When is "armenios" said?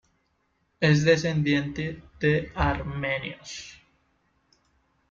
2.55-3.79